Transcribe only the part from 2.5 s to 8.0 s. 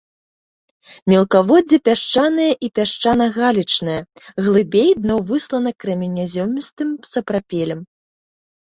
і пясчана-галечнае, глыбей дно выслана крэменязёмістым сапрапелем.